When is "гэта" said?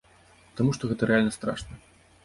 0.93-1.11